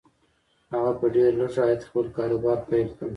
[0.73, 3.09] هغه په ډېر لږ عايد خپل کاروبار پيل کړ.